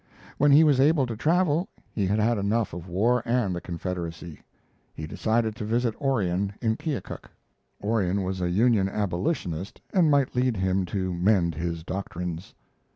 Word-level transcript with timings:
When 0.39 0.51
he 0.51 0.63
was 0.63 0.79
able 0.79 1.05
to 1.05 1.15
travel, 1.15 1.69
he 1.91 2.07
had 2.07 2.17
had 2.17 2.39
enough 2.39 2.73
of 2.73 2.87
war 2.87 3.21
and 3.23 3.55
the 3.55 3.61
Confederacy. 3.61 4.39
He 4.95 5.05
decided 5.05 5.55
to 5.57 5.63
visit 5.63 5.95
Orion 6.01 6.53
in 6.59 6.75
Keokuk. 6.75 7.29
Orion 7.83 8.23
was 8.23 8.41
a 8.41 8.49
Union 8.49 8.89
abolitionist 8.89 9.79
and 9.93 10.09
might 10.09 10.35
lead 10.35 10.57
him 10.57 10.85
to 10.85 11.13
mend 11.13 11.53
his 11.53 11.83
doctrines. 11.83 12.55